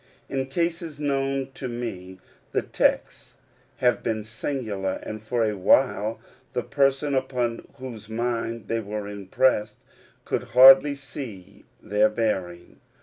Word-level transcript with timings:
In 0.29 0.47
cases 0.47 0.99
known 0.99 1.51
to 1.53 1.67
me, 1.67 2.17
the 2.53 2.63
texts 2.63 3.35
have 3.77 4.01
been 4.01 4.23
singular, 4.23 4.93
and 5.03 5.21
for 5.21 5.43
a 5.43 5.55
while 5.55 6.19
the 6.53 6.63
person 6.63 7.13
upon 7.13 7.67
whose 7.77 8.09
mind 8.09 8.67
they 8.67 8.79
were 8.79 9.07
impressed 9.07 9.75
could 10.25 10.41
hardly 10.57 10.95
see 10.95 11.65
their 11.83 12.09
bearing. 12.09 12.79